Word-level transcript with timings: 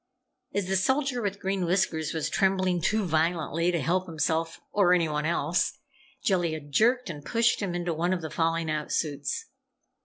As 0.55 0.65
the 0.65 0.77
Soldier 0.77 1.21
with 1.21 1.39
Green 1.39 1.63
Whiskers 1.63 2.11
was 2.11 2.27
trembling 2.27 2.81
too 2.81 3.05
violently 3.05 3.71
to 3.71 3.79
help 3.79 4.07
himself 4.07 4.59
or 4.71 4.93
anyone 4.93 5.27
else, 5.27 5.77
Jellia 6.23 6.59
jerked 6.59 7.11
and 7.11 7.23
pushed 7.23 7.59
him 7.61 7.75
into 7.75 7.93
one 7.93 8.11
of 8.11 8.23
the 8.23 8.31
falling 8.31 8.67
out 8.71 8.91
suits. 8.91 9.45